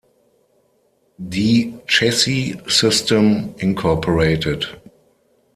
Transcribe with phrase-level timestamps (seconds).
[1.17, 3.83] Die Chessie System Inc.